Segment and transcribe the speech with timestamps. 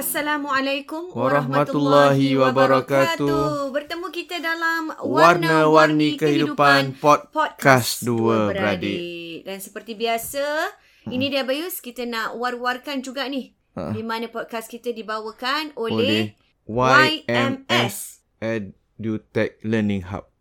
[0.00, 3.68] Assalamualaikum Warahmatullahi wabarakatuh.
[3.68, 9.44] Bertemu kita dalam Warna-Warni Kehidupan Podcast Dua Beradik.
[9.44, 10.72] Dan seperti biasa,
[11.12, 13.52] ini dia Bayus, kita nak war-warkan juga ni.
[13.76, 13.92] Ha.
[13.92, 16.32] Di mana podcast kita dibawakan oleh,
[16.64, 18.24] Oleh YMS.
[18.40, 20.29] EduTech Learning Hub.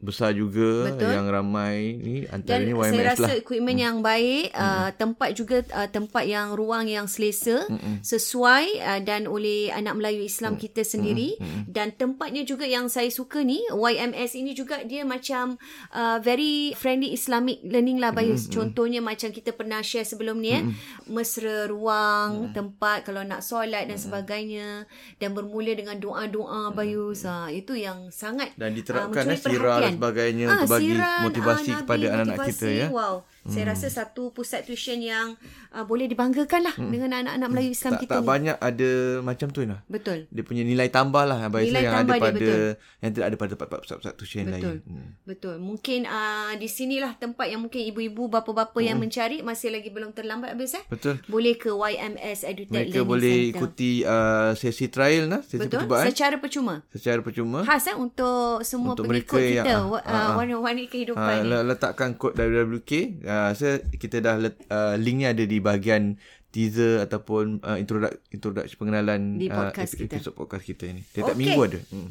[0.00, 1.12] besar juga Betul.
[1.12, 3.32] yang ramai ni dan antaranya saya YMS rasa lah.
[3.36, 8.00] equipment yang baik, uh, tempat juga uh, tempat yang ruang yang selesa, Mm-mm.
[8.00, 11.36] sesuai uh, dan oleh anak Melayu Islam kita sendiri
[11.68, 15.60] dan tempatnya juga yang saya suka ni YMS ini juga dia macam
[15.92, 18.48] uh, very friendly Islamic learning lah Bayus.
[18.48, 20.64] Contohnya macam kita pernah share sebelum ni eh,
[21.06, 24.88] mesra ruang, tempat kalau nak solat dan sebagainya
[25.20, 27.28] dan bermula dengan doa-doa Bayus.
[27.28, 29.89] Ha, itu yang sangat dan ah, diterapkan eh, sirah dan perhatian.
[29.96, 32.86] Sebagainya Ah, untuk bagi siran, motivasi ah, kepada anak-anak kita ya.
[32.90, 33.14] Wow.
[33.40, 33.50] Hmm.
[33.50, 35.32] Saya rasa satu pusat tuition yang
[35.70, 36.88] uh, boleh dibanggakan lah hmm.
[36.88, 38.26] dengan anak-anak Melayu Islam Tak kita tak ni.
[38.26, 38.90] banyak ada
[39.20, 39.80] macam tu lah.
[39.86, 40.28] Betul.
[40.28, 42.68] Dia punya nilai tambah lah Nilai yang ada tambah dia, pada betul.
[42.98, 44.54] yang tidak ada pada pusat-pusat tuition Betul.
[44.54, 44.78] lain.
[44.82, 45.08] Hmm.
[45.24, 45.54] Betul.
[45.58, 48.86] Mungkin uh, di sinilah tempat yang mungkin ibu-ibu, bapa-bapa Hmm.
[48.86, 50.84] yang mencari masih lagi belum terlambat habis eh.
[50.86, 51.16] Betul.
[51.26, 53.52] Boleh ke YMS Edutech Mereka Learning boleh Center.
[53.56, 55.80] ikuti uh, sesi trial lah, sesi Betul.
[55.80, 56.74] percubaan Secara percuma.
[56.88, 57.58] secara percuma.
[57.62, 59.74] Khas eh untuk semua Untuk pengikut mereka yang- kita.
[59.76, 60.30] ah, uh, ah.
[60.34, 61.48] warna-warni kehidupan Ha, ni.
[61.48, 62.92] le- letakkan kod WWK.
[63.30, 66.18] Uh, so kita dah let, uh, linknya ada di bahagian
[66.50, 70.18] teaser ataupun uh, introduct introduction pengenalan Di uh, podcast kita.
[70.34, 71.06] podcast kita ni.
[71.06, 71.42] Tiap-tiap Okey.
[71.46, 71.80] minggu ada.
[71.94, 72.10] Hmm.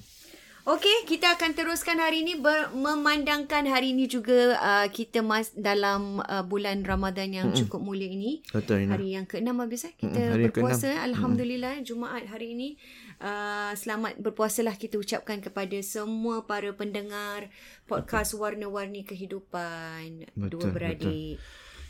[0.69, 6.21] Okey, kita akan teruskan hari ini ber- memandangkan hari ini juga uh, kita mas dalam
[6.21, 8.45] uh, bulan Ramadan yang mm cukup mulia ini.
[8.53, 8.85] Betul.
[8.85, 11.05] Hari yang ke-6 habis eh kita Mm-mm, yang berpuasa ke-enam.
[11.09, 12.77] alhamdulillah Jumaat hari ini
[13.19, 17.51] uh, selamat berpuasalah kita ucapkan kepada semua para pendengar
[17.85, 21.37] podcast warna-warni kehidupan dua Betul, beradik.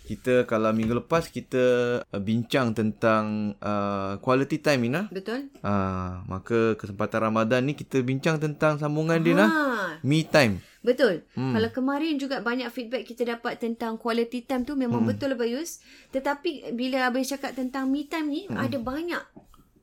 [0.10, 1.66] Kita kalau minggu lepas kita
[2.02, 5.06] uh, bincang tentang uh, quality time Ina.
[5.14, 5.54] Betul?
[5.62, 9.50] Ah, maka kesempatan Ramadan ni kita bincang tentang sambungan dia nah.
[9.50, 10.66] Ha, Me time.
[10.82, 11.28] Betul.
[11.38, 11.54] Hmm.
[11.54, 15.12] Kalau kemarin juga banyak feedback kita dapat tentang quality time tu memang hmm.
[15.14, 15.84] betul Abayus.
[16.10, 18.58] Tetapi bila Abayus cakap tentang me time ni hmm.
[18.58, 19.24] ada banyak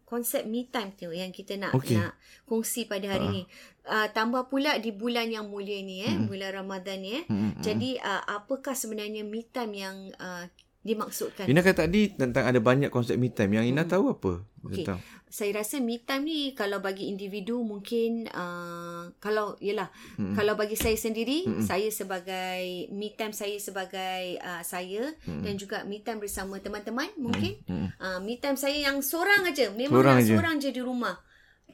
[0.06, 1.98] konsep me time tu yang kita nak Okey.
[1.98, 2.14] nak
[2.46, 3.42] kongsi pada hari ni.
[3.86, 6.30] Uh, tambah pula di bulan yang mulia ni eh, hmm.
[6.30, 7.24] bulan Ramadan ni eh.
[7.26, 10.46] Hmm, Jadi uh, apakah sebenarnya me time yang uh,
[10.86, 11.50] dimaksudkan?
[11.50, 13.58] Ina kata tadi tentang ada banyak konsep me time.
[13.58, 14.32] Yang Ina tahu apa
[14.70, 15.02] tentang?
[15.26, 20.78] Saya rasa me time ni kalau bagi individu mungkin uh, kalau yalah mm kalau bagi
[20.78, 25.98] saya sendiri mm saya sebagai me time saya sebagai uh, saya mm dan juga me
[25.98, 27.90] time bersama teman-teman mungkin Mm-mm.
[27.98, 30.30] uh, me time saya yang seorang aja memang Seorang aja.
[30.30, 31.18] seorang je di rumah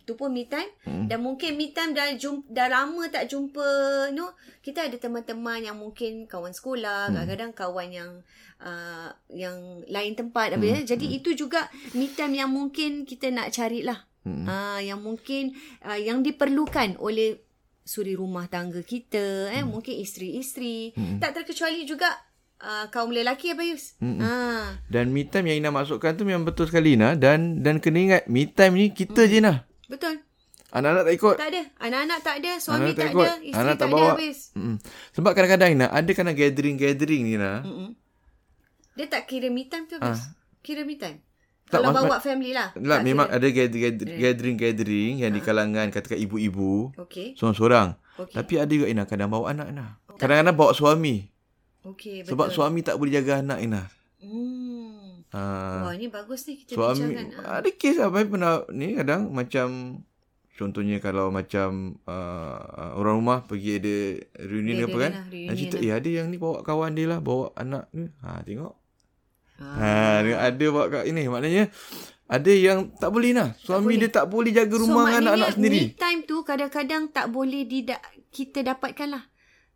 [0.02, 1.06] tu pun me time mm.
[1.06, 3.68] dan mungkin me time dah jumpa, dah lama tak jumpa
[4.10, 7.12] you know kita ada teman-teman yang mungkin kawan sekolah mm.
[7.14, 8.12] kadang-kadang kawan yang
[8.62, 10.86] uh, yang lain tempat mm.
[10.86, 14.44] jadi itu juga me time yang mungkin kita nak carilah mm.
[14.46, 15.54] uh, yang mungkin
[15.86, 17.40] uh, yang diperlukan oleh
[17.82, 22.14] suri rumah tangga kita eh mungkin isteri-isteri tak terkecuali juga
[22.62, 23.98] uh, kaum lelaki Abayus.
[24.00, 24.78] Ha.
[24.86, 27.18] Dan me time yang Ina masukkan tu memang betul sekali Ina.
[27.18, 29.66] Dan dan kena ingat me time ni kita je Ina.
[29.92, 30.24] Betul.
[30.72, 31.34] Anak-anak tak ikut.
[31.36, 31.62] Tak ada.
[31.78, 32.52] Anak-anak tak ada.
[32.56, 33.26] Suami Anak tak, ikut.
[33.28, 33.34] ada.
[33.38, 34.08] Isteri Anak tak, tak ada bawa.
[34.10, 34.38] habis.
[34.54, 34.76] Mm.
[35.12, 37.52] Sebab kadang-kadang Ina ada kena gathering-gathering ni Ina.
[37.60, 37.90] Mm-mm.
[38.92, 40.32] Dia tak kira me time tu habis.
[40.60, 41.20] Kira me time.
[41.68, 42.72] Tak, Kalau bawa family lah.
[42.74, 43.36] Lah Tak memang kira.
[43.38, 46.92] ada gather- gathering-gathering yang di kalangan katakan ibu-ibu.
[46.98, 47.32] Okey.
[47.34, 47.96] Seorang-seorang.
[48.18, 48.32] Okey.
[48.32, 49.96] Tapi ada juga Ina kadang bawa anak Ina.
[50.14, 51.28] Kadang-kadang bawa suami.
[51.82, 52.32] Okey, betul.
[52.32, 53.82] Sebab suami tak boleh jaga anak Ina.
[54.20, 54.61] Hmm.
[55.32, 55.42] Ha.
[55.88, 57.40] Wah, ni bagus ni kita Suami bincangkan.
[57.40, 57.64] Ha.
[57.64, 59.68] ada kes apa pernah ni kadang macam
[60.52, 63.96] contohnya kalau macam uh, orang rumah pergi ada
[64.44, 65.12] reunion ke apa kan.
[65.16, 65.88] lah, Dan cerita lah.
[65.88, 68.12] eh ada yang ni bawa kawan dia lah bawa anak ni.
[68.20, 68.74] Ha tengok.
[69.56, 69.72] Ah.
[69.80, 71.64] Ha tengok ada bawa kat ini maknanya
[72.28, 73.56] ada yang tak boleh lah.
[73.56, 75.80] Suami dia tak boleh jaga rumah dengan anak-anak maknanya sendiri.
[75.80, 79.31] Me time tu kadang-kadang tak boleh didak kita dapatkan lah.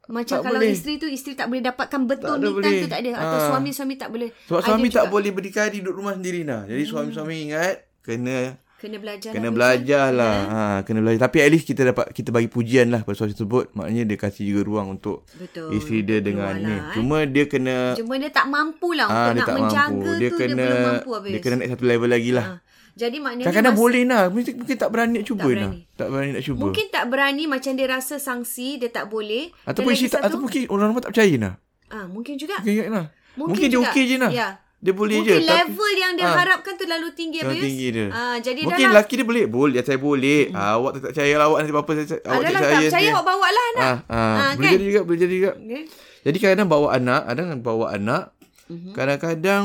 [0.08, 0.70] Macam Tak kalau boleh.
[0.70, 3.46] isteri tu isteri tak boleh dapatkan betul Tak me time tu tak ada atau Ah.
[3.48, 4.28] suami-suami tak boleh.
[4.44, 5.12] Sebab suami tak juga.
[5.12, 6.62] boleh berdikari duduk rumah sendiri nah.
[6.62, 10.36] Jadi suami-suami ingat kena kena belajar Kena lah, belajar lah.
[10.46, 11.20] Ha, kena belajar.
[11.22, 13.72] Tapi at least kita dapat kita bagi pujian lah pada suami tersebut.
[13.72, 15.74] Maknanya dia kasih juga ruang untuk Betul.
[15.74, 16.68] isteri dia dengan Keluar ni.
[16.68, 16.92] lah, eh.
[16.92, 20.10] Cuma dia kena Cuma dia tak mampu lah ah untuk dia nak tak menjaga mampu.
[20.14, 21.32] Dia tu kena dia belum mampu habis.
[21.32, 22.46] dia kena naik satu level lagi lah.
[22.46, 22.54] Ha.
[22.96, 24.24] Jadi maknanya Kadang-kadang mas- boleh lah.
[24.26, 25.80] Mungkin, mungkin tak berani nak cuba Tak berani.
[25.92, 26.62] Tak berani nak cuba.
[26.64, 29.52] Mungkin tak berani macam dia rasa sanksi dia tak boleh.
[29.62, 31.54] ataupun isteri lagi tak, ataupun mungkin orang rumah tak percaya nah.
[31.86, 32.56] ah mungkin juga.
[32.58, 33.06] Mungkin nah.
[33.36, 34.32] Mungkin Mungkin, dia okey je nah.
[34.32, 34.48] Ya.
[34.76, 35.44] Dia boleh Mungkin je.
[35.46, 36.36] level yang dia Ah.
[36.36, 38.06] harapkan tu lalu tinggi Terlalu tinggi dia.
[38.08, 38.92] Ah jadi Mungkin dah lah.
[38.98, 39.44] lelaki dia boleh.
[39.46, 40.40] Boleh, saya boleh.
[40.52, 41.44] Ah, awak tak percaya lah.
[41.46, 41.90] Awak nanti apa-apa.
[41.96, 43.10] Saya, awak tak tak percaya.
[43.10, 43.82] awak bawa lah anak.
[43.82, 44.72] Ah, ah, Ah, boleh kan?
[44.72, 45.52] jadi juga, boleh jadi juga.
[45.54, 45.82] Okay.
[46.22, 48.22] Jadi kadang-kadang bawa anak, ada yang bawa anak.
[48.66, 48.90] Mhm.
[48.92, 49.64] Kadang-kadang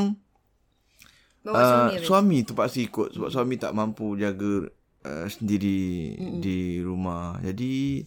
[1.42, 2.06] Bawa uh, suami habis.
[2.06, 4.70] suami terpaksa ikut sebab suami tak mampu jaga
[5.02, 6.38] uh, sendiri Mhm.
[6.38, 7.38] di rumah.
[7.38, 8.06] Jadi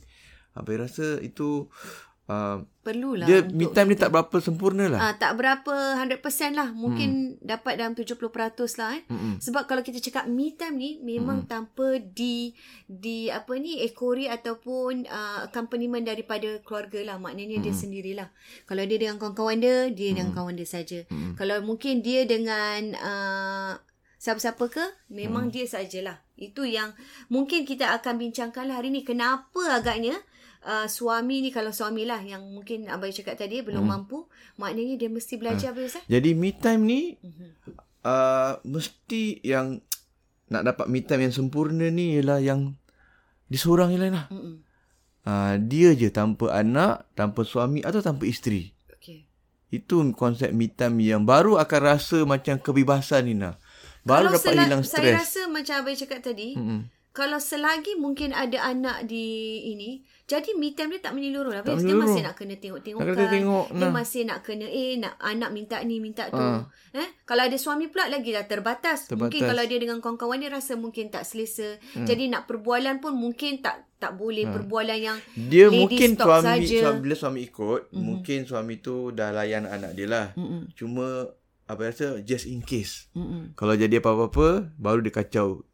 [0.51, 1.67] apa yang rasa itu
[2.27, 5.01] uh, Perlulah dia me time dia tak berapa sempurna lah.
[5.01, 6.21] Ah, tak berapa 100%
[6.53, 6.69] lah.
[6.69, 7.41] Mungkin Hmm.
[7.41, 9.03] dapat dalam 70% lah eh.
[9.09, 9.41] Mm-mm.
[9.41, 11.49] Sebab kalau kita cakap me time ni memang Hmm.
[11.49, 12.53] tanpa di
[12.85, 17.17] di apa ni ekori ataupun uh, accompaniment daripada keluarga lah.
[17.17, 17.65] Maknanya Hmm.
[17.65, 18.29] dia sendirilah.
[18.69, 21.01] Kalau dia dengan kawan-kawan dia, dia dengan kawan dia saja.
[21.09, 21.33] Hmm.
[21.33, 23.73] Kalau mungkin dia dengan uh,
[24.21, 25.53] siapa-siapa ke, memang Hmm.
[25.57, 26.21] dia sajalah.
[26.37, 26.93] Itu yang
[27.29, 29.01] mungkin kita akan bincangkan lah hari ni.
[29.01, 30.21] Kenapa agaknya
[30.65, 34.25] uh, suami ni kalau suami lah yang mungkin Abai cakap tadi belum mampu,
[34.55, 35.85] maknanya dia mesti belajar hmm.
[35.85, 36.03] Ustaz.
[36.05, 37.47] Jadi me time ni Mhm.
[38.01, 39.79] uh, mesti yang
[40.45, 42.73] nak dapat me time yang sempurna ni ialah yang
[43.45, 44.25] dia seorang je lah.
[44.27, 44.61] Mm-mm.
[45.21, 48.69] Uh, dia je tanpa anak, tanpa suami atau tanpa isteri.
[48.93, 49.25] Okay.
[49.71, 53.57] Itu konsep me time yang baru akan rasa macam kebebasan ni nah.
[54.01, 55.17] Baru kalau dapat sela- hilang Saya stres.
[55.19, 56.79] rasa macam Abai cakap tadi, Mm-mm.
[57.09, 59.25] kalau selagi mungkin ada anak di
[59.67, 61.61] ini, jadi me time dia tak menyeluruh lah.
[61.61, 62.09] Tak Habis Dia menyeluruh.
[62.09, 63.05] masih nak kena tengok-tengokkan.
[63.05, 63.91] Nak kena tengok, Dia nah.
[63.93, 66.41] masih nak kena, eh nak anak minta ni, minta tu.
[66.41, 66.65] Ah.
[66.97, 67.09] Eh?
[67.29, 69.05] Kalau ada suami pula lagi dah terbatas.
[69.13, 69.49] Mungkin Terbatas.
[69.53, 71.77] kalau dia dengan kawan-kawan dia rasa mungkin tak selesa.
[71.93, 76.77] Jadi nak perbualan pun mungkin tak tak boleh perbualan yang Dia mungkin suami, saja.
[76.89, 78.01] suami bila suami ikut, mm-hmm.
[78.01, 80.25] mungkin suami tu dah layan anak dia lah.
[80.33, 80.73] Mm-mm.
[80.73, 81.31] Cuma
[81.65, 83.09] apa rasa just in case.
[83.13, 83.53] Mm-mm.
[83.53, 85.65] Kalau jadi apa-apa baru dia kacau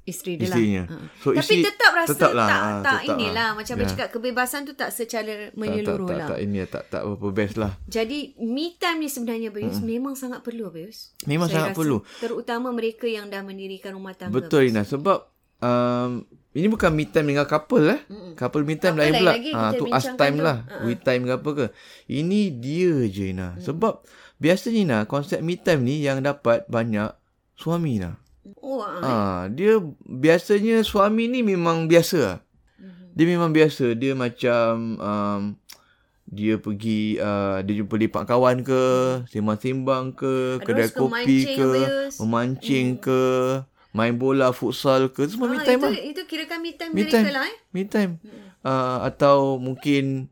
[0.00, 0.84] Isteri dia isterinya.
[0.88, 0.96] lah.
[0.96, 1.20] Ha.
[1.20, 3.34] So Tapi isteri tetap rasa tetap lah, tak, ah, tak tetap inilah.
[3.36, 3.48] lah.
[3.52, 3.80] Macam Ya.
[3.80, 3.90] yeah.
[3.92, 6.28] cakap kebebasan tu tak secara tak, tak, menyeluruh tak, lah.
[6.32, 7.72] tak, ini tak tak apa best lah.
[7.84, 9.86] Jadi me time ni sebenarnya Bayus mm.
[9.86, 11.12] memang sangat perlu Bayus.
[11.28, 11.78] Memang Saya sangat rasa.
[11.84, 11.98] perlu.
[12.18, 14.32] Terutama mereka yang dah mendirikan rumah tangga.
[14.32, 15.28] Betul Ina sebab
[15.60, 18.00] um, ini bukan me time dengan couple eh.
[18.10, 18.32] Mm-mm.
[18.34, 19.32] Couple me time lain pula.
[19.38, 20.42] lagi, kita tu us time tu.
[20.42, 20.56] lah.
[20.66, 20.82] Ha-ha.
[20.82, 21.66] We time ke apa ke.
[22.10, 23.54] Ini dia je Ina.
[23.54, 23.62] Mm.
[23.62, 24.02] Sebab
[24.40, 27.14] biasanya Ina konsep me time ni yang dapat banyak
[27.54, 28.18] suami Ina.
[28.56, 29.00] Oh, ah.
[29.00, 32.18] Ah, dia biasanya suami ni memang biasa.
[32.18, 32.38] lah.
[32.76, 33.12] Mhm.
[33.12, 33.92] Dia memang biasa.
[33.92, 35.42] Dia macam um,
[36.24, 38.84] dia pergi uh, dia jumpa lipat kawan ke,
[39.26, 41.68] sembang-sembang ke, Ada kedai suka kopi mancing ke,
[42.16, 43.22] memancing ke,
[43.90, 46.00] main bola, futsal ke, semua me Ah, time itu, lah.
[46.06, 47.26] itu kirakan me time Me mereka time.
[47.28, 47.56] lah eh.
[47.70, 48.12] Me time.
[48.62, 50.30] Uh, atau mungkin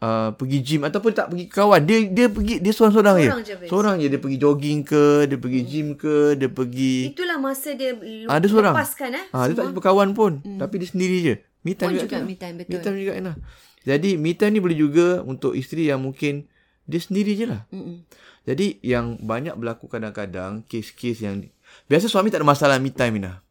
[0.00, 1.80] uh, pergi gym ataupun tak pergi kawan.
[1.82, 3.26] Dia dia pergi dia seorang-seorang je.
[3.26, 3.68] Seorang je, Fiz.
[3.68, 7.90] Seorang je dia pergi jogging ke, dia pergi gym ke, dia pergi Itulah masa dia
[7.92, 8.74] lu- Ah, dia seorang.
[8.74, 9.24] lepaskan eh.
[9.30, 10.32] Ah, dia tak jumpa kawan pun.
[10.40, 11.34] Tapi dia sendiri je.
[11.60, 12.08] Me time juga.
[12.08, 12.72] juga me time, betul.
[12.72, 13.32] Me time juga Ina.
[13.80, 16.48] Jadi me time ni boleh juga untuk isteri yang mungkin
[16.84, 17.64] dia sendiri je lah.
[17.68, 18.04] Mm-mm.
[18.42, 21.44] Jadi yang banyak berlaku kadang-kadang kes-kes yang
[21.86, 23.44] biasa suami tak ada masalah me time Ina.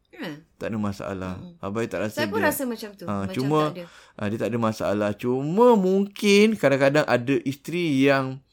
[0.60, 0.62] Ha.
[0.62, 1.34] Tak ada masalah.
[1.58, 2.46] Abai tak rasa Saya pun dia.
[2.46, 3.04] rasa macam tu.
[3.04, 3.84] Ah, macam cuma tak ada.
[4.14, 5.10] ah, dia tak ada masalah.
[5.14, 8.44] Cuma mungkin kadang-kadang ada isteri yang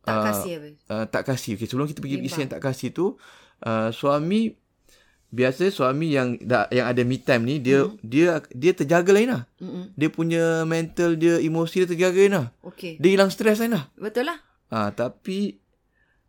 [0.00, 0.74] Tak ah, kasih habis.
[0.86, 1.52] uh, tak kasih.
[1.54, 2.28] Okay, sebelum kita pergi Bimbang.
[2.28, 3.06] isteri yang tak kasih tu,
[3.62, 4.52] uh, suami
[5.28, 8.00] biasa suami yang dah, yang ada me time ni dia Hmm.
[8.00, 9.42] dia dia terjaga lain lah.
[9.58, 9.92] Mm-mm.
[9.92, 12.46] Dia punya mental dia, emosi dia terjaga lain lah.
[12.62, 12.96] Okey.
[12.96, 13.92] Dia hilang stres lain lah.
[13.94, 14.40] Betul lah.
[14.68, 15.60] Ah, tapi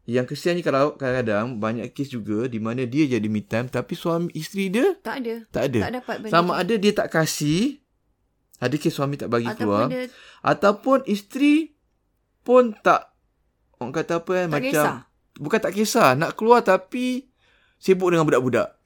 [0.10, 4.34] yang kesiannya kalau kadang-kadang banyak kes juga di mana dia jadi me time tapi suami
[4.34, 5.36] isteri dia Tak ada.
[5.54, 5.80] tak ada.
[5.86, 6.32] Tak dapat bagi.
[6.34, 7.78] Sama ada dia tak kasih
[8.58, 10.10] ada kes suami tak bagi Ataupun keluar dia
[10.42, 11.75] ataupun isteri
[12.42, 13.12] pun tak
[13.78, 14.96] orang kata apa eh tak macam kisah.
[15.38, 17.30] bukan tak kisah nak keluar tapi
[17.78, 18.79] sibuk dengan budak-budak.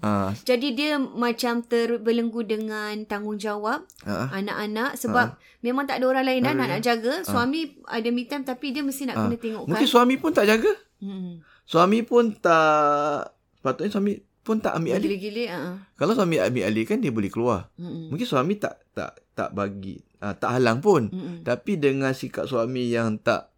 [0.00, 6.40] Ah, Jadi dia macam terbelenggu dengan tanggungjawab ah, anak-anak sebab memang tak ada orang lain
[6.40, 7.22] dah nak, nak jaga.
[7.22, 9.22] Suami ada me time tapi dia mesti nak Ah.
[9.24, 9.68] kena tengokkan.
[9.68, 10.70] mungkin suami pun tak jaga.
[10.98, 11.42] Hmm.
[11.64, 15.08] Suami pun tak patutnya suami pun tak ambil alih.
[15.10, 15.44] Gila-gila.
[15.50, 15.76] Uh-huh.
[15.94, 17.68] Kalau suami ambil alih kan dia boleh keluar.
[17.74, 18.08] Hmm.
[18.08, 21.10] Mungkin suami tak tak tak bagi uh, tak halang pun.
[21.10, 21.42] Hmm.
[21.42, 23.52] Tapi dengan sikap suami yang tak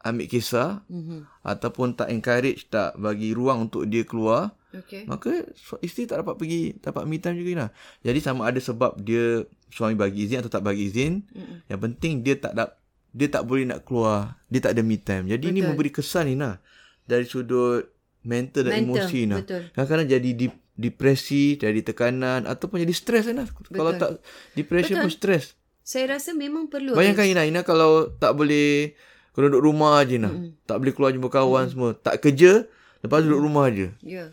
[0.00, 1.28] ambil kisah Hmm.
[1.40, 5.02] ataupun tak encourage tak bagi ruang untuk dia keluar, Okay.
[5.02, 5.50] maka
[5.82, 7.70] isteri tak dapat pergi dapat me time juga lah.
[8.06, 11.66] Jadi sama ada sebab dia suami bagi izin atau tak bagi izin, Hmm.
[11.66, 12.78] yang penting dia tak dap,
[13.10, 15.26] dia tak boleh nak keluar, dia tak ada me time.
[15.26, 15.68] Jadi ini Betul.
[15.74, 16.62] memberi kesan ni nah
[17.02, 17.82] dari sudut
[18.22, 19.38] mental dan Mental, emosi nah.
[19.42, 19.62] betul.
[19.74, 20.46] Kadang-kadang jadi di,
[20.76, 23.44] depresi, jadi tekanan ataupun jadi stres kan.
[23.68, 24.22] Kalau tak
[24.54, 25.04] depression Betul.
[25.08, 25.44] pun stres.
[25.82, 26.94] Saya rasa memang perlu.
[26.94, 28.94] Bayangkan Ina, Ina kalau tak boleh
[29.34, 30.30] kalau duduk rumah je nah.
[30.30, 30.56] Mm-mm.
[30.64, 31.90] Tak boleh keluar jumpa kawan semua.
[31.96, 32.64] Tak kerja,
[33.02, 33.90] lepas tu duduk rumah je.
[34.04, 34.32] Ya.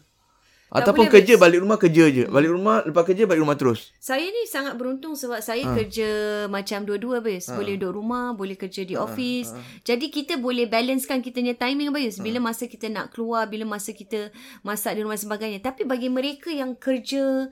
[0.67, 2.27] Ataupun boleh kerja balik rumah kerja je.
[2.27, 3.95] Balik rumah lepas kerja balik rumah terus.
[4.03, 5.71] Saya ni sangat beruntung sebab saya Ah.
[5.79, 6.09] kerja
[6.51, 7.47] macam dua-dua Bayus.
[7.47, 9.55] Boleh duduk rumah, boleh kerja di office.
[9.87, 12.19] Jadi kita boleh balancekan kita punya timing Bayus.
[12.19, 14.27] Bila masa kita nak keluar, bila masa kita
[14.59, 15.63] masak di rumah sebagainya.
[15.63, 17.47] Tapi bagi mereka yang kerja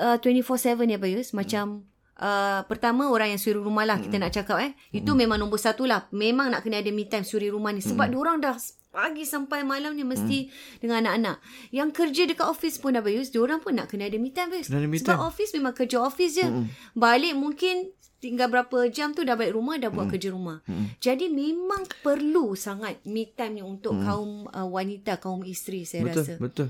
[0.00, 1.84] uh, 24/7 ya Bayus, macam
[2.16, 5.84] Uh, pertama orang yang suri rumah lah kita nak cakap eh itu memang nombor satu
[5.84, 8.16] lah memang nak kena ada me time suri rumah ni sebab mm.
[8.16, 8.56] orang dah
[8.96, 10.48] pagi sampai malam ni mesti
[10.80, 14.32] dengan anak-anak yang kerja dekat office pun dah Bayus diorang pun nak kena ada me
[14.32, 15.20] time Bayus sebab time.
[15.20, 16.48] office memang kerja office je.
[16.48, 16.96] Mm-hmm.
[16.96, 20.12] Balik mungkin tinggal berapa jam tu dah balik rumah dah buat mm.
[20.16, 20.64] kerja rumah.
[20.64, 20.86] Mm.
[20.96, 24.02] Jadi memang perlu sangat me time ni untuk mm.
[24.08, 26.34] kaum uh, wanita, kaum isteri saya Betul, rasa.
[26.40, 26.68] betul.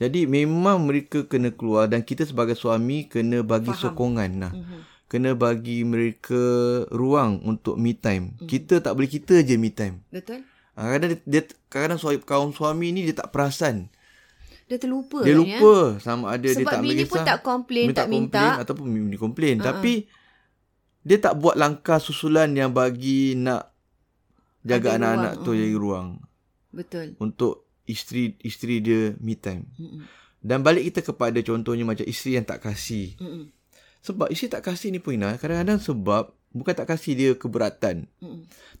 [0.00, 3.92] Jadi memang mereka kena keluar dan kita sebagai suami kena bagi Faham.
[3.92, 4.52] sokongan nah.
[4.56, 4.96] Mhm.
[5.06, 6.42] Kena bagi mereka
[6.90, 8.34] ruang untuk me time.
[8.42, 10.02] Kita tak boleh kita je me time.
[10.10, 10.42] Betul?
[10.76, 11.42] Kadang dia, dia
[11.72, 13.88] kadang suami, kaum suami ni dia tak perasan.
[14.66, 15.58] Dia terlupa Dia kan, ya?
[15.62, 18.42] lupa sama ada dia Sebab tak ambil bini pun tak komplain, tak minta.
[18.42, 19.56] komplain ataupun bini komplain.
[19.62, 19.68] Uh-huh.
[19.72, 19.92] Tapi
[21.06, 23.70] dia tak buat langkah susulan yang bagi nak
[24.66, 25.58] jaga Ada anak-anak ruang, tu mm.
[25.62, 26.08] jadi ruang
[26.74, 27.06] Betul.
[27.22, 27.52] untuk
[27.86, 29.70] isteri isteri dia me time.
[29.78, 30.02] Mm-mm.
[30.42, 33.14] Dan balik kita kepada contohnya macam isteri yang tak kasih.
[33.22, 33.54] Mm-mm.
[34.02, 38.10] Sebab isteri tak kasih ni pun Ina, kadang-kadang sebab bukan tak kasih dia keberatan.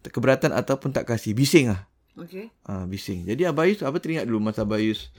[0.04, 1.86] Tak keberatan ataupun tak kasih, bising lah.
[2.16, 2.48] Okay.
[2.64, 3.28] Ha, bising.
[3.28, 5.12] Jadi Abayus, apa teringat dulu masa Abayus,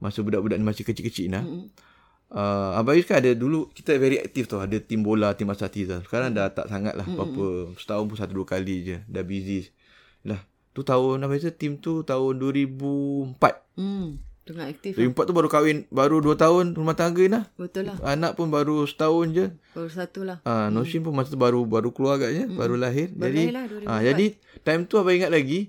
[0.00, 1.44] masa budak-budak ni masih kecil-kecil Ina.
[1.44, 1.68] Mm-mm.
[2.28, 4.60] Uh, Abayus kan ada dulu, kita very aktif tau.
[4.60, 6.00] Ada tim bola, tim asatiza.
[6.04, 7.04] Sekarang dah tak sangat lah.
[7.04, 8.96] Apa-apa, setahun pun satu dua kali je.
[9.08, 9.68] Dah busy.
[10.24, 10.40] Lah,
[10.72, 13.36] tu tahun, Abayus tim tu tahun 2004.
[13.76, 14.27] Hmm.
[14.48, 14.96] Tengah aktif.
[14.96, 15.12] lah.
[15.12, 17.40] 2004 tu baru kahwin, baru 2 tahun rumah tangga Ina.
[17.54, 17.96] Betul lah.
[18.00, 19.46] Anak pun baru setahun je.
[19.76, 20.40] Baru satu lah.
[20.42, 22.56] Ah, uh, Noshim pun masa tu baru baru keluar agaknya, hmm.
[22.56, 23.12] baru lahir.
[23.12, 23.92] Baru jadi lahir lah, 2004.
[23.92, 24.26] ah jadi
[24.64, 25.60] time tu abang ingat lagi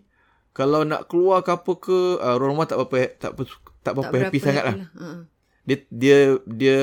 [0.50, 3.42] kalau nak keluar ke apa ke uh, orang rumah tak apa tak apa
[3.80, 4.76] tak apa happy sangat lah.
[4.96, 5.18] Uh-uh.
[5.64, 6.18] Dia dia
[6.48, 6.78] dia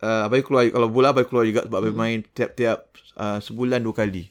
[0.00, 2.00] uh, abang keluar kalau bola abang keluar juga sebab abang Hmm.
[2.00, 4.28] main tiap-tiap uh, sebulan dua kali.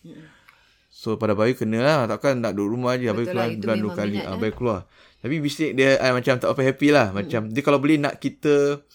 [0.88, 3.92] So pada bayi kena lah takkan nak duduk rumah je keluar lah, itu bulan dua
[3.94, 4.54] kali minat lah.
[4.56, 4.80] keluar.
[5.18, 8.86] Tapi bisik dia uh, macam tak apa happy lah macam dia kalau boleh nak kita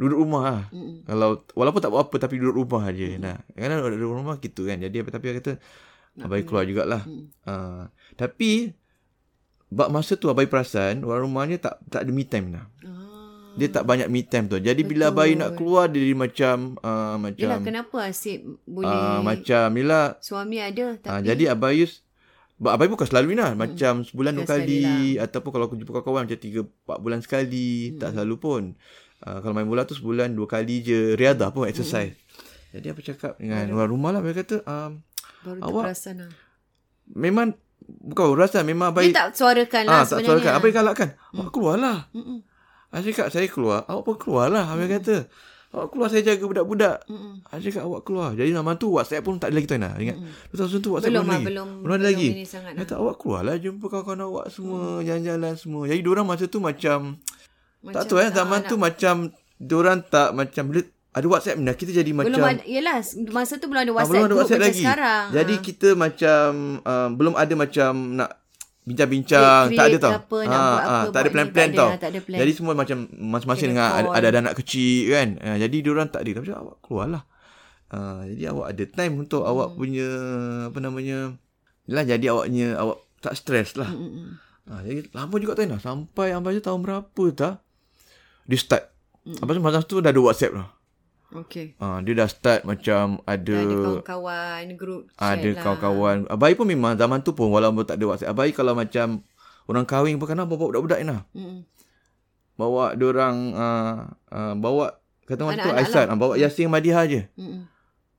[0.00, 0.64] duduk rumah lah.
[0.72, 1.04] Mm-mm.
[1.04, 3.04] Kalau walaupun tak buat apa tapi duduk rumah aja.
[3.04, 3.20] Hmm.
[3.20, 4.80] Nah, kadang duduk rumah gitu kan.
[4.80, 5.52] Jadi tapi dia kata
[6.24, 7.04] abai keluar jugalah.
[7.04, 7.28] Hmm.
[7.44, 7.84] Uh,
[8.16, 8.72] tapi
[9.68, 12.64] bab masa tu abai perasan orang rumahnya tak tak ada me time dah.
[12.88, 13.52] Ah.
[13.60, 14.56] Dia tak banyak me time tu.
[14.56, 19.20] Jadi bila abai nak keluar dia jadi macam uh, macam Yelah kenapa asyik boleh uh,
[19.20, 21.84] macam yelah suami ada tapi uh, jadi abai
[22.60, 24.82] Abai bukan selalu Ina Macam sebulan dua kali
[25.16, 28.62] Ataupun kalau aku jumpa kawan-kawan Macam tiga, empat bulan sekali Tak selalu pun.
[29.20, 32.12] Uh, Kalau main bola tu sebulan dua kali je Riadah pun exercise.
[32.70, 35.00] Jadi apa cakap dengan orang rumah lah Mereka kata um,
[35.40, 36.30] baru awak- terperasan lah.
[37.08, 40.28] Memang Bukan rasa Memang Abai Dia tak suarakan lah ah, Tak sebenarnya.
[40.28, 40.52] suarakan.
[40.54, 41.98] Abai galakkan Awak keluar lah.
[42.12, 42.38] Mm-mm.
[42.90, 43.88] Saya cakap saya keluar.
[43.88, 45.24] Awak pun keluar lah Abai kata
[45.70, 47.06] Awak keluar saya jaga budak-budak.
[47.06, 47.46] Mm-mm.
[47.46, 48.34] Saya cakap awak keluar.
[48.34, 50.16] Jadi nama tu WhatsApp pun tak ada lagi tu Ina Ingat?
[50.50, 51.46] 2000 tu WhatsApp Belum belum, lah, lagi.
[51.46, 52.28] belum- Belum ada belum lagi.
[52.44, 55.82] sangat Kata awak keluar lah Jumpa kawan-kawan awak semua Jalan-jalan semua.
[55.86, 56.98] Jadi diorang masa tu macam,
[57.86, 59.14] tak tahu eh Zaman tu macam
[59.56, 62.98] Diorang tak macam bila Ada WhatsApp ni Kita jadi macam belum ada yalah
[63.30, 64.82] masa tu belum ada ah, WhatsApp, belum ada group WhatsApp macam lagi.
[64.82, 65.24] sekarang.
[65.30, 65.62] Jadi Ah.
[65.62, 66.48] kita macam
[66.82, 68.30] uh, Belum ada macam Nak
[68.90, 72.10] Bincang-bincang Tak ada tau apa, nak buat apa, Tak ada plan-plan tak ada, tau tak
[72.10, 72.38] ada plan.
[72.42, 76.26] Jadi semua macam Masing-masing dengan ada, ada, ada anak kecil kan uh, Jadi diorang tak
[76.26, 77.22] ada Macam awak keluar lah
[77.94, 79.78] uh, Jadi awak ada time Untuk awak Hmm.
[79.78, 80.08] punya
[80.66, 81.18] Apa namanya
[81.86, 83.92] Yalah jadi awaknya Awak tak stres lah.
[83.92, 84.40] Mm-mm.
[84.64, 87.60] Ha, jadi lama juga tak nak sampai apa je tahun berapa tak
[88.48, 88.84] dia start.
[89.28, 89.44] Mm-mm.
[89.44, 90.72] Apa tu masa tu dah ada WhatsApp lah.
[91.30, 91.78] Okay.
[91.78, 95.62] Ha, dia dah start macam ada Dah ada kawan-kawan, grup chat ada lah.
[95.62, 96.16] kawan-kawan.
[96.26, 98.34] Abai pun memang zaman tu pun walaupun tak ada WhatsApp.
[98.34, 99.22] Abai kalau macam
[99.70, 101.22] orang kahwin pun kan bawa budak-budak ni lah.
[101.30, 101.62] Mm-mm.
[102.58, 103.94] Bawa dia orang uh,
[104.34, 106.14] uh, bawa kata orang tu Aisan, lah.
[106.14, 106.18] lah.
[106.18, 107.22] bawa Yasin Madiha je.
[107.38, 107.70] Mm-mm.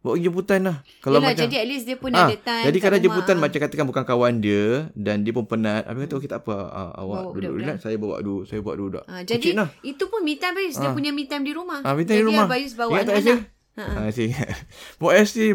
[0.01, 0.77] Bawa pergi jemputan lah.
[0.97, 3.05] Kalau Yelah, macam jadi at least dia pun Ah, ada time Jadi kadang rumah.
[3.05, 4.65] jemputan macam katakan bukan kawan dia
[4.97, 5.85] dan dia pun penat.
[5.85, 8.75] Habis kata okey tak apa uh, awak Bawa duduk relax saya bawa dulu saya bawa
[8.75, 9.05] dulu dak.
[9.05, 9.69] Ah, jadi lah.
[9.85, 10.75] itu pun me time Bayus.
[10.75, 10.93] Dia Ah.
[10.93, 11.85] punya me time di rumah.
[11.85, 12.45] Ah, me time di jadi rumah.
[12.49, 13.39] Bayus bawa anak-anak.
[13.71, 14.01] Ha, ha.
[14.09, 14.47] saya ingat.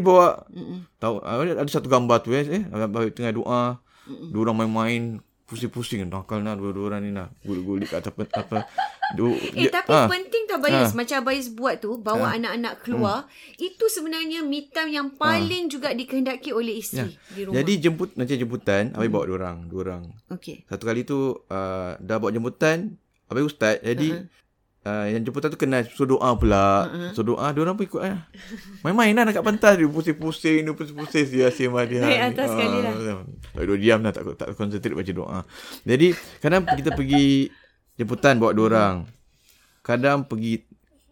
[0.01, 0.79] bawa Mm-mm.
[0.95, 2.63] tahu ah, ada satu gambar tu eh, eh
[3.11, 3.63] tengah doa.
[4.07, 8.57] Dua orang main-main pusing-pusing nakal nah dua-dua orang ni nah gulik-gulik kat apa apa.
[9.15, 10.99] Du, Eh tapi ah, penting tau Bayus Ah.
[10.99, 13.23] Macam Bayus buat tu Bawa anak-anak keluar
[13.55, 17.63] Itu sebenarnya me time yang paling juga dikehendaki oleh isteri Di rumah Ya.
[17.63, 20.03] Jadi jemput nanti jemputan, Abang bawa dua orang, dua orang.
[20.27, 22.99] Okay Satu kali tu uh, dah bawa jemputan,
[23.31, 23.79] Abang ustaz.
[23.79, 24.27] Jadi uh-huh.
[24.87, 26.87] Uh, yang jemputan tu kena suruh doa pula.
[26.87, 27.11] Uh-huh.
[27.11, 28.23] Suruh doa, dia orang pun ikut lah.
[28.87, 31.99] Main-main lah dekat pentas dia pusing-pusing, dia pusing-pusing dia asyik dia.
[32.07, 32.93] Naik atas sekali lah.
[33.51, 35.39] Tak duduk diam lah, tak tak konsentrate baca doa.
[35.83, 37.51] Jadi kadang kita pergi
[37.99, 38.95] jemputan bawa dua orang.
[39.83, 40.63] Kadang pergi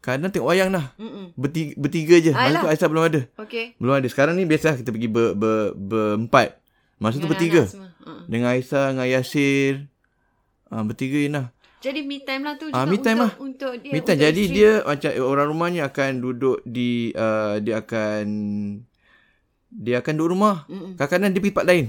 [0.05, 0.69] kadang tengok wayang.
[0.69, 1.33] Mm-mm.
[1.33, 2.31] Bertiga, bertiga je.
[2.35, 3.21] Masa tu Aisyah belum ada.
[3.41, 4.05] Okay Belum ada.
[4.05, 6.61] Sekarang ni biasa kita pergi ber, ber, berempat.
[7.01, 7.65] Masa tu bertiga.
[7.65, 8.29] Uh-uh.
[8.29, 9.89] Dengan Aisyah, dengan Yasir.
[10.69, 11.54] Uh, bertiga ni lah.
[11.85, 13.31] Jadi me time lah tu juga Ah, me time untuk, lah.
[13.37, 14.17] untuk dia Me time.
[14.17, 14.57] untuk Jadi isteri.
[14.57, 17.13] dia macam orang rumahnya akan duduk di...
[17.13, 18.25] Uh, dia akan...
[19.69, 20.65] Dia akan duduk rumah.
[20.65, 20.97] Mm-mm.
[20.97, 21.85] Kadang-kadang dia pergi part lain.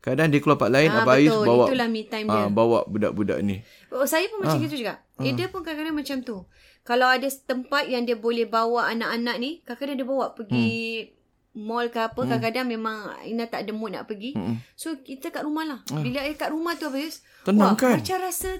[0.00, 0.88] Kadang dia keluar part lain.
[0.92, 1.46] Ah, Abang Ais betul.
[1.48, 1.64] bawa...
[1.72, 2.42] Itulah me time dia.
[2.44, 3.56] Uh, bawa budak-budak ni.
[3.88, 5.00] Oh, saya pun macam gitu juga.
[5.20, 6.36] Eh, dia pun kadang-kadang macam tu.
[6.84, 10.72] Kalau ada tempat yang dia boleh bawa anak-anak ni, kadang-kadang dia bawa pergi
[11.52, 12.16] mall ke apa.
[12.16, 12.96] Kadang-kadang memang
[13.28, 14.32] Ina tak ada mood nak pergi.
[14.76, 15.80] So, kita kat rumah lah.
[15.86, 17.20] Bila eh, kat rumah tu, Abayus.
[17.44, 18.00] Tenang wah, kan?
[18.00, 18.56] Macam rasa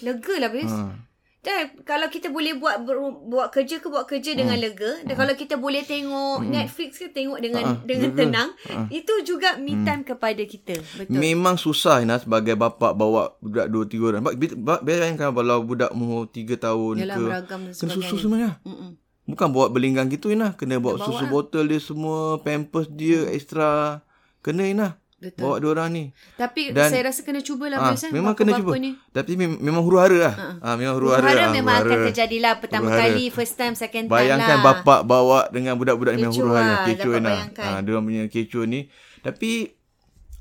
[0.00, 0.72] lega lah, Abayus.
[0.72, 0.96] Ha.
[1.42, 2.86] Dan kalau kita boleh buat
[3.26, 7.42] buat kerja ke buat kerja dengan lega dan kalau kita boleh tengok Netflix ke tengok
[7.42, 8.54] dengan dengan tenang
[8.94, 13.90] itu juga me time kepada kita betul Memang susah Ina sebagai bapa bawa budak dua
[13.90, 14.22] tiga orang.
[14.22, 17.24] Ba- bi- ba- Bayangkan kalau budak umur tiga tahun Yalah, ke.
[17.26, 18.30] beragam Kena susu.
[18.30, 18.90] Mm-mm.
[19.26, 20.54] Bukan bawa berlinggang gitu Ina.
[20.54, 21.30] Kena bawa bawa susu lah.
[21.34, 22.38] botol dia semua.
[22.38, 23.98] Pampers dia extra.
[24.46, 25.01] Kena Ina.
[25.22, 25.38] Betul.
[25.40, 26.04] Bawa dua orang ni.
[26.34, 28.74] Tapi Dan- saya rasa kena cubalah Ah, Abayus, eh, memang kena cuba.
[28.74, 28.98] ni.
[29.08, 30.34] Tapi mem- memang huru hara lah.
[30.58, 31.22] Ah, memang huru hara.
[31.22, 32.04] Huru-hara ah, memang akan huru-hara.
[32.08, 33.06] terjadilah pertama Huru-hara.
[33.08, 34.64] kali, first time, second time Bayangkan lah.
[34.74, 36.66] bapak bawa dengan budak-budak ni memang Kecoh huru hara.
[36.66, 37.30] lah, Kecoh dapat Ina.
[37.30, 37.68] bayangkan.
[37.68, 38.80] Ah, dia orang punya kecoh ni.
[39.20, 39.50] Tapi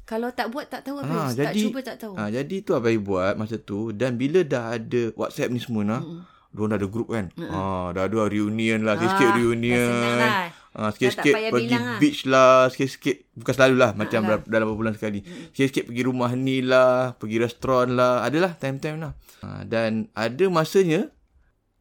[0.04, 1.08] Kalau tak buat tak tahu apa.
[1.08, 2.14] Ah, tak jadi cuba tak tahu.
[2.14, 6.02] Ah, jadi tu abai buat masa tu dan bila dah ada WhatsApp ni semua nah.
[6.02, 6.28] Mm.
[6.52, 7.32] Diorang dah ada grup kan.
[7.40, 9.88] Ah, dah ada reunion lah, sikit-sikit Ah, dah reunion.
[9.88, 10.34] senang lah.
[10.72, 12.00] Ah, Dah sikit-sikit tak pergi lah.
[12.00, 14.40] beach lah, sikit-sikit bukan selalu lah macam lah.
[14.48, 15.20] dalam beberapa bulan sekali.
[15.52, 19.12] Sikit-sikit pergi rumah ni lah, pergi restoran lah, adalah time-time lah.
[19.44, 21.12] Ah, dan ada masanya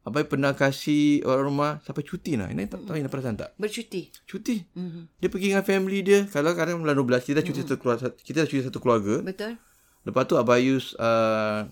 [0.01, 2.49] Abai pernah kasih orang rumah sampai cuti lah.
[2.49, 3.53] Ini tak tahu Ina perasan tak?
[3.61, 4.09] Bercuti.
[4.25, 4.57] Cuti.
[4.73, 5.21] Mhm.
[5.21, 6.25] Dia pergi dengan family dia.
[6.25, 9.21] Kalau kadang bulan 12 kita cuti satu keluarga, kita cuti satu keluarga.
[9.21, 9.61] Betul.
[10.01, 11.69] Lepas tu Abayus uh,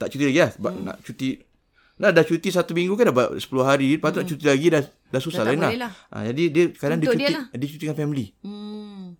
[0.00, 0.50] tak cuti lagi lah.
[0.56, 0.84] Sebab hmm.
[0.88, 1.28] nak cuti.
[2.00, 4.00] Dah, dah cuti satu minggu kan dah 10 hari.
[4.00, 4.82] Lepas tu nak cuti lagi dah,
[5.16, 5.70] dah susah Dah lain lah.
[5.80, 5.92] lah.
[6.12, 7.46] Ha, jadi dia kadang dia cuti, dia dia, lah.
[7.66, 8.26] cuti dengan family.
[8.40, 9.16] Hmm.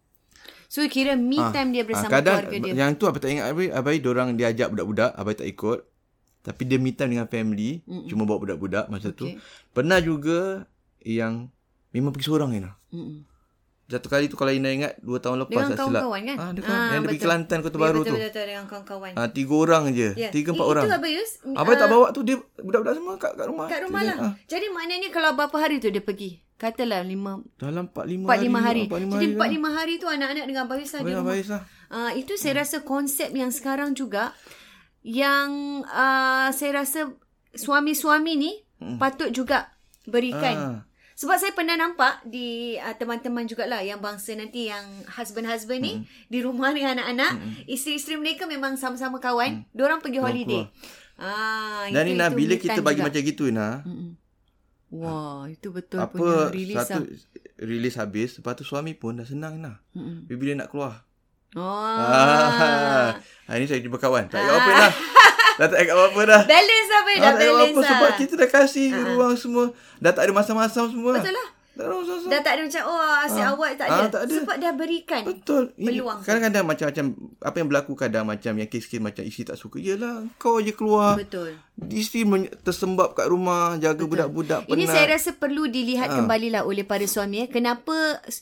[0.67, 2.73] So kira me time dia Ah, bersama kadang keluarga dia.
[2.77, 5.81] yang tu apa tak ingat Abai, Abai diorang dia ajak budak-budak, Abai tak ikut.
[6.43, 8.07] Tapi dia me time dengan family, Mm-mm.
[8.07, 9.27] cuma bawa budak-budak masa tu.
[9.27, 9.39] Okay.
[9.71, 10.67] Pernah juga
[11.01, 11.51] yang
[11.91, 12.71] memang pergi seorang Ina.
[12.91, 13.27] Mm-mm.
[13.87, 16.37] Satu kali tu kalau Ina ingat 2 tahun lepas Dengan kawan-kawan kan?
[16.37, 16.89] Ah, dia Ah, kan.
[16.91, 17.25] yang pergi betul.
[17.25, 18.13] Kelantan Kota Ya, Baru betul, tu.
[18.13, 19.13] Betul, betul, dengan kawan-kawan.
[19.15, 20.09] Ah, tiga orang je.
[20.13, 20.29] Ya.
[20.29, 20.85] Tiga empat I- orang.
[20.85, 21.31] Itu Abayus.
[21.55, 23.67] Abai tak ah, bawa tu dia budak-budak semua kat, kat rumah.
[23.71, 24.17] Kat rumah lah.
[24.19, 24.33] Ah.
[24.45, 26.43] Jadi maknanya kalau berapa hari tu dia pergi?
[26.57, 28.83] Katalah lima, Dalam 4 5 empat lima hari.
[28.89, 29.55] empat, lima Jadi hari empat lah.
[29.55, 31.25] lima hari tu anak-anak dengan Abayus lah rumah.
[31.29, 31.63] baik lah.
[31.87, 34.33] Uh, itu saya rasa konsep yang sekarang juga
[35.05, 35.51] yang
[35.87, 37.13] uh, saya rasa
[37.53, 38.99] suami-suami ni hmm.
[38.99, 39.71] patut juga
[40.05, 40.57] berikan.
[40.57, 40.79] Ah.
[41.17, 46.05] Sebab saya pernah nampak di uh, teman-teman jugalah yang bangsa nanti yang husband-husband ni Hmm.
[46.29, 47.33] di rumah dengan anak-anak,
[47.65, 49.73] isteri-isteri mereka memang sama-sama kawan, hmm.
[49.73, 50.69] diorang pergi holiday.
[51.17, 53.09] Ah, Dan itu- Ina bila kita bagi juga.
[53.09, 53.81] macam gitu Ina,
[54.89, 57.19] Wah, itu betul apa punya release satu lah.
[57.59, 59.81] release habis, lepas tu suami pun dah senang Ina.
[59.93, 60.29] Mm-mm.
[60.29, 61.01] Bila nak keluar.
[61.57, 61.65] Oh.
[61.65, 63.17] Ah.
[63.49, 63.55] ah.
[63.57, 64.29] ini saya jumpa kawan.
[64.29, 64.93] Tak ingat apa dah.
[65.57, 66.43] Dah tak ingat apa dah.
[66.45, 67.89] Balance apa Ah, dah balance apa lah.
[67.91, 69.65] sebab kita dah kasih ruang semua.
[69.97, 71.17] Dah tak ada masam-masam semua.
[71.17, 71.49] Betul lah.
[71.77, 72.15] Tak rasa.
[72.27, 73.53] Dah tak ada macam oh asyik Ah.
[73.53, 74.09] awak tak Ah, ada.
[74.09, 74.35] tak ada.
[74.35, 75.23] Sebab dah berikan.
[75.23, 75.63] Betul.
[75.75, 76.19] Ini Peluang.
[76.21, 77.05] kadang-kadang macam-macam
[77.39, 79.77] apa yang berlaku kadang macam yang kes-kes macam isteri tak suka.
[79.77, 81.15] Yelah kau je keluar.
[81.15, 81.61] Betul.
[81.79, 84.73] Isteri men- tersembab kat rumah jaga budak-budak penat.
[84.73, 86.17] Ini saya rasa perlu dilihat Ah.
[86.17, 87.49] kembali lah oleh para suami eh.
[87.49, 87.93] Kenapa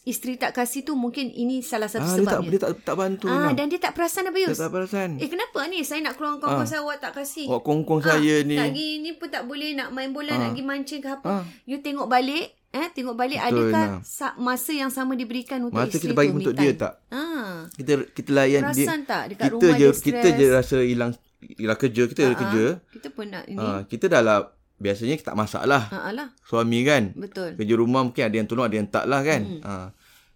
[0.05, 2.51] isteri tak kasih tu mungkin ini salah satu ah, dia tak sebabnya.
[2.53, 5.19] dia tak tak bantu ah, dan dia tak perasan apa Dia tak perasan.
[5.19, 6.63] Eh kenapa ni saya nak keluar Ah.
[6.63, 7.51] saya awak tak kasih.
[7.51, 8.55] Awak kongkong saya ni.
[8.55, 11.27] Nak pergi ni pun tak boleh nak main bola, nak pergi mancing ke apa.
[11.27, 11.45] Ah.
[11.65, 14.01] You tengok balik, eh tengok balik Betul, adakah Nah.
[14.03, 16.93] sa- masa yang sama diberikan untuk Masa isteri kita bagi tu, untuk dia tak?
[17.09, 17.71] Ah.
[17.71, 18.75] Kita kita layan dia.
[18.77, 22.37] Perasan tak dekat kita rumah je dia kita je rasa hilang hilang kerja, kita ada
[22.37, 22.65] kerja.
[22.91, 23.57] Kita pun nak ini.
[23.57, 24.39] Ah, kita dah lah
[24.77, 25.87] biasanya kita tak masak lah.
[25.87, 26.29] Ha alah.
[26.41, 27.15] Suami kan.
[27.15, 27.55] Betul.
[27.55, 29.41] Kerja rumah mungkin ada yang tolong ada yang tak lah kan.
[29.41, 29.61] Hmm.
[29.63, 29.87] Ah,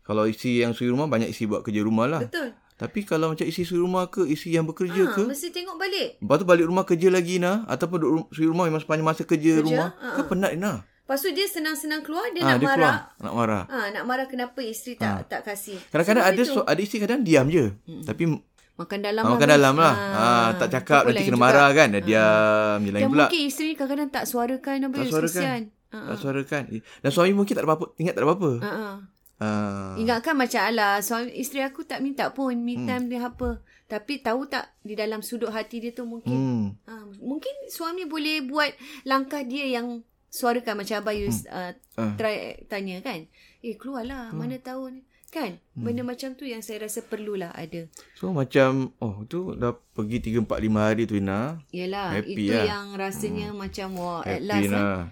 [0.02, 2.22] kalau isi yang suri rumah banyak isi buat kerja rumah lah.
[2.22, 2.54] Betul.
[2.78, 6.08] Tapi kalau macam isi suri rumah ke isi yang bekerja Ah, ke mesti tengok balik.
[6.16, 9.52] Lepas tu balik rumah kerja lagi nah ataupun duduk suri rumah memang sepanjang masa kerja,
[9.52, 10.86] Kerja, rumah ha, kan penat nah.
[11.08, 12.76] Lepas tu dia senang-senang keluar dia Ah, nak dia marah.
[12.76, 13.62] keluar nak marah.
[13.66, 15.80] Ah, nak marah kenapa isteri tak tak kasih.
[15.88, 17.72] Kadang-kadang ada so, ada isteri kadang diam je.
[18.04, 18.28] Tapi
[18.76, 19.94] makan dalam ah, makan dalam lah.
[19.94, 21.42] Ah, Ah, tak cakap nanti kena juga.
[21.42, 21.88] marah kan.
[21.90, 23.24] Dia diam je lain Dan pula.
[23.24, 25.32] mungkin isteri kadang-kadang tak suarakan apa Tak suarakan.
[25.32, 25.62] kesian.
[25.88, 26.62] Ah, Tak suarakan.
[26.76, 27.86] Dan suami mungkin tak ada apa-apa.
[27.96, 28.50] Ingat tak ada apa-apa.
[28.60, 28.96] ah.
[29.40, 29.94] Ah.
[29.96, 32.84] Ingatkan macam alah suami isteri aku tak minta pun me Hmm.
[32.86, 33.64] time dia apa.
[33.86, 36.66] Tapi tahu tak di dalam sudut hati dia tu mungkin Hmm.
[36.84, 38.68] ha, mungkin suami boleh buat
[39.02, 40.04] langkah dia yang
[40.38, 41.50] suarakan macam Abayus hmm.
[41.50, 42.14] uh, Ah.
[42.14, 43.26] try tanya kan.
[43.58, 44.38] Eh keluarlah hmm.
[44.38, 45.02] mana tahu ni.
[45.28, 45.58] Kan?
[45.74, 45.84] Hmm.
[45.84, 47.90] Benda macam tu yang saya rasa perlulah ada.
[48.14, 51.58] So macam oh tu dah pergi 3 4 5 hari tu Ina.
[51.74, 52.64] Yalah, Happy itu lah.
[52.64, 53.58] yang rasanya hmm.
[53.58, 54.70] macam wah at Happy last eh.
[54.72, 55.02] lah.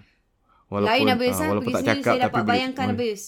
[0.66, 3.24] Lain Abayus ah, ah, walaupun pergi tak cakap saya dapat bayangkan Abayus.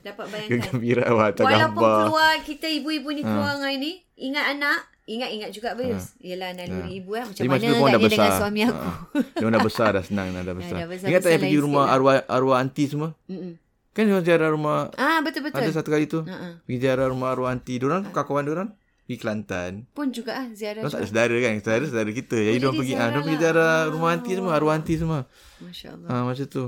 [0.00, 0.60] dapat bayangkan.
[0.72, 3.16] Gembira wah Walaupun keluar kita ibu-ibu Ha.
[3.16, 6.16] ni keluar dengan ini, ingat anak, ingat-ingat juga Bayus.
[6.18, 8.80] Yelah naluri ibu eh macam Jadi mana pun dah agaknya dengan suami aku.
[8.80, 8.92] Ha.
[9.34, 10.76] Dia dah besar dah senang dah, dah besar.
[10.76, 11.94] dah besar- Ingat tak yang pergi rumah lah.
[11.94, 13.10] arwah arwah anti semua?
[13.26, 13.52] Mm-mm.
[13.92, 15.56] Kan dia ziarah rumah Ah betul betul.
[15.58, 16.20] ada satu kali tu.
[16.22, 16.60] Ha-ha.
[16.62, 17.74] Pergi ziarah rumah arwah anti.
[17.74, 18.68] Diorang kawan-kawan diorang
[19.02, 19.72] pergi Kelantan.
[19.90, 20.80] Pun juga ah ziarah.
[20.80, 21.52] Diorang tak ada saudara kan.
[21.58, 22.36] Saudara saudara kita.
[22.36, 23.40] Jadi Oh, diorang pergi ah diorang pergi lah.
[23.42, 25.20] ziarah rumah anti semua, arwah anti semua.
[25.58, 26.08] Masya-Allah.
[26.10, 26.64] Ah masa tu.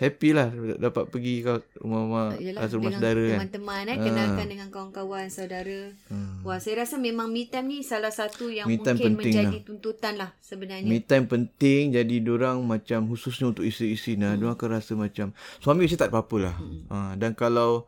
[0.00, 0.48] Happy lah
[0.80, 3.36] dapat pergi ke rumah-rumah Yelah, rumah dengan saudara kan.
[3.36, 5.80] teman-teman eh, kenalkan dengan kawan-kawan, saudara.
[6.08, 6.40] Hmm.
[6.40, 10.32] Wah, saya rasa memang me time ni salah satu yang Me mungkin menjadi tuntutan lah
[10.40, 10.88] sebenarnya.
[10.88, 14.56] Me time penting jadi orang macam khususnya untuk isteri-isteri nah, hmm.
[14.56, 16.56] akan rasa macam suami mesti tak apa-apa lah.
[16.56, 16.80] Hmm.
[16.88, 17.84] Ha, dan kalau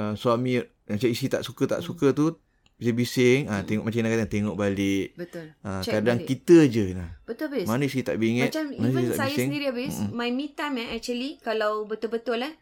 [0.00, 2.32] uh, suami macam isteri tak suka tak suka tu
[2.76, 5.16] bising-bising ah tengok macam Ina kata tengok balik.
[5.16, 5.46] Betul.
[5.60, 6.28] Ah Check kadang balik.
[6.28, 7.10] kita je nah.
[7.24, 7.64] Betul bis.
[7.64, 9.48] Mana isteri tak bingit, Macam mana even saya bising.
[9.48, 12.52] sendiri habis mm my me time eh actually kalau betul-betul eh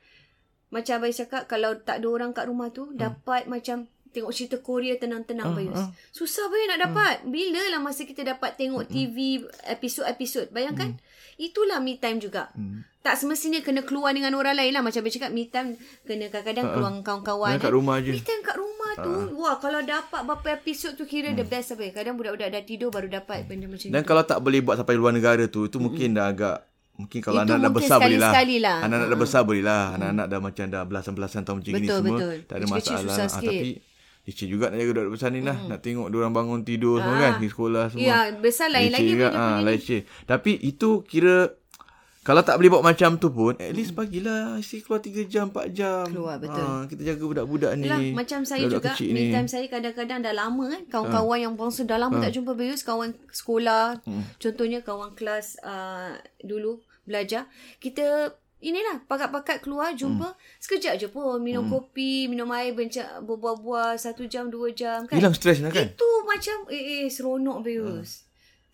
[0.71, 4.95] macam abang cakap kalau tak ada orang kat rumah tu dapat macam tengok cerita Korea
[4.95, 5.75] tenang-tenang Bayus.
[5.75, 5.91] ah.
[6.09, 7.15] Susah bayus nak dapat.
[7.27, 10.49] Bila lah masa kita dapat tengok TV episod-episod.
[10.49, 10.95] Bayangkan.
[11.35, 12.55] Itulah me time juga.
[13.01, 14.81] Tak semestinya kena keluar dengan orang lain lah.
[14.81, 17.51] Macam abang cakap me time kena kadang-kadang keluar dengan kawan-kawan.
[17.53, 18.13] Jangan kat rumah je.
[18.13, 19.13] Me time kat rumah tu.
[19.37, 21.91] Wah kalau dapat berapa episod tu kira the best apa.
[21.93, 24.07] Kadang budak-budak dah tidur baru dapat benda macam Dan tu.
[24.07, 26.57] kalau tak boleh buat sampai luar negara tu, itu mungkin dah agak
[26.95, 28.31] Mungkin kalau Itu anak dah mungkin besar boleh lah.
[28.39, 28.79] lah.
[28.81, 29.85] Anak-anak dah besar boleh lah.
[29.99, 32.15] Anak-anak dah macam dah belasan-belasan tahun macam ni Betul, semua.
[32.15, 32.35] betul.
[32.39, 33.03] Tak ada Kecil-kecil masalah.
[33.11, 33.51] susah Ah, sikit.
[33.51, 33.71] tapi
[34.25, 35.53] leceh juga nak jaga budak besar ni lah.
[35.55, 37.33] Nak tengok dia orang bangun tidur semua kan.
[37.37, 38.03] Di sekolah semua.
[38.03, 39.29] Ya, besar lain lagi juga.
[39.29, 39.65] punya- Ah, ni.
[39.67, 40.01] leceh.
[40.25, 41.37] Tapi itu kira
[42.23, 45.69] kalau tak boleh buat macam tu pun, at least bagilah isteri keluar 3 jam, 4
[45.71, 46.09] jam.
[46.09, 46.57] Keluar, betul.
[46.59, 47.85] Ah, kita jaga budak-budak ni.
[47.85, 51.85] Yelah, macam saya juga budak-budak me time saya kadang-kadang dah lama kan kawan-kawan yang bangsa
[51.85, 54.01] dah lama tak jumpa Bayus kawan sekolah
[54.39, 57.45] contohnya kawan kelas uh, dulu belajar
[57.77, 58.33] kita
[58.65, 64.49] inilah pakat-pakat keluar jumpa sekejap je pun minum kopi minum air bencak berbual-bual satu jam
[64.49, 65.85] dua jam kan Hilang stres lah kan?
[65.87, 68.25] itu macam eh, eh seronok Bayus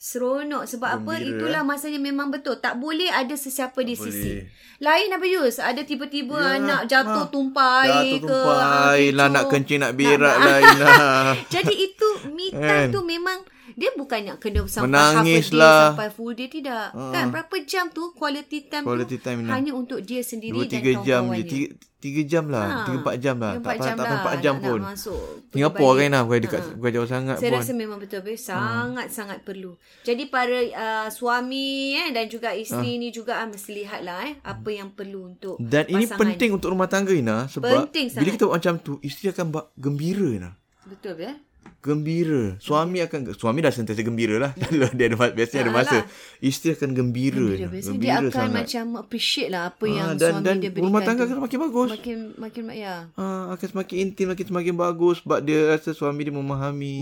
[0.01, 1.31] Seronok sebab apa Gembira, eh.
[1.37, 4.09] itulah masanya memang betul tak boleh ada sesiapa di boleh.
[4.09, 4.33] sisi
[4.81, 7.29] lain apa Yus ada tiba-tiba Ya, anak jatuh ha.
[7.29, 11.37] tumpah air Jatuh ke tumpah ah, lah, nak kencing, nak berak nak- lah.
[11.53, 12.87] Jadi itu me time Kan?
[12.89, 13.45] tu memang
[13.81, 15.81] dia bukan nak kena sampai half a Menangis day, lah.
[15.91, 16.93] sampai full day tidak.
[16.93, 19.51] Kan berapa jam tu quality time Quality tu time, Ina.
[19.51, 21.09] hanya untuk dia sendiri Dua, dan tiga jam je.
[21.25, 21.45] kawan-kawannya.
[21.47, 21.67] Tiga,
[21.99, 22.65] tiga jam lah.
[22.67, 22.77] Ha.
[22.83, 23.53] Tiga, empat jam lah.
[23.53, 24.79] Tiga, Tak, empat tak, lah empat jam nak- pun.
[24.79, 26.23] Nak masuk Singapura kan lah.
[26.23, 27.59] Bukan dekat, bukan jauh sangat Saya pun.
[27.59, 29.73] rasa memang betul betul sangat-sangat perlu.
[30.01, 34.69] Jadi para uh, suami eh dan juga isteri ni juga ah, mesti lihatlah eh apa
[34.69, 36.21] yang perlu untuk Dan ini pasangan.
[36.21, 37.47] penting untuk rumah tangga Ina.
[37.47, 38.35] Sebab Penting bila sangat.
[38.35, 40.51] kita buat macam tu, isteri akan gembira Ina.
[40.83, 41.33] Betul ya?
[41.81, 42.61] Gembira.
[42.61, 44.53] Suami akan suami dah sentiasa gembira lah.
[44.61, 45.97] Kalau dia ada biasanya ada masa.
[46.39, 47.41] Isteri akan gembira.
[47.41, 47.69] Gembira.
[47.73, 48.53] Biasanya dia akan sangat.
[48.53, 51.59] macam appreciate lah apa Ah, yang dan, suami dan dia berikan rumah tangga akan semakin
[51.65, 51.89] bagus.
[51.91, 52.95] Makin, makin, ya.
[53.17, 56.95] Ah, akan semakin intim, makin semakin bagus sebab dia rasa suami dia memahami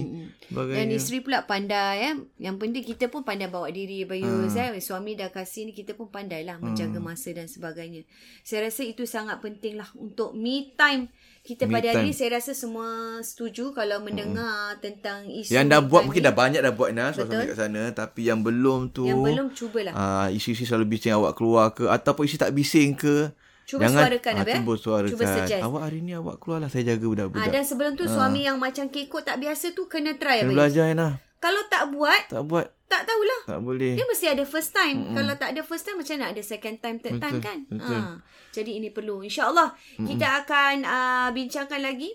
[0.47, 0.79] sebagainya.
[0.79, 2.15] Dan isteri pula pandai eh.
[2.39, 4.71] Yang penting kita pun pandai bawa diri Bayus Ah.
[4.71, 4.79] eh.
[4.79, 8.07] Suami dah kasih ni kita pun pandai lah menjaga masa dan sebagainya.
[8.47, 11.11] Saya rasa itu sangat penting lah untuk me time
[11.49, 12.07] kita Me pada hari time.
[12.07, 12.89] ni saya rasa semua
[13.21, 17.33] setuju kalau mendengar tentang isu Yang dah buat mungkin dah banyak dah buat Nas Betul.
[17.33, 19.93] suami kat sana tapi yang belum tu Yang belum cubalah.
[19.93, 23.33] ah isi-isi selalu bising awak keluar ke ataupun isi tak bising ke
[23.65, 24.57] Cuba suarakan, ah, Abel.
[24.59, 25.61] cuba suarakan Cuba suggest.
[25.61, 28.89] awak hari ni awak keluar lah saya jaga budak-budak dan sebelum tu suami yang macam
[28.89, 33.05] kekok tak biasa tu kena try kena belajar Nah Kalau tak buat, tak buat tak
[33.05, 33.41] tahulah.
[33.47, 34.97] tak boleh Dia mesti ada first time.
[34.99, 35.15] Mm-hmm.
[35.15, 37.59] Kalau tak ada first time macam nak ada second time, third Betul, time kan?
[37.69, 38.01] betul.
[38.01, 38.17] Ha.
[38.51, 39.21] Jadi ini perlu.
[39.21, 39.69] InsyaAllah
[40.01, 42.11] kita akan uh, bincangkan lagi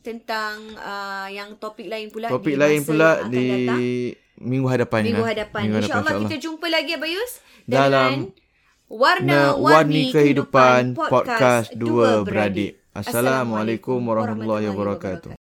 [0.00, 3.80] tentang uh, yang topik lain pula topik lain pula di datang.
[4.40, 5.30] minggu hadapan Minggu Nah.
[5.32, 5.60] hadapan.
[5.66, 6.30] minggu InsyaAllah insyaAllah.
[6.32, 7.32] kita jumpa lagi Abayus
[7.64, 8.38] Dalam dengan
[8.90, 12.80] Warna-Warni Kehidupan Podcast Dua Beradik.
[12.90, 15.39] Assalamualaikum warahmatullahi wabarakatuh.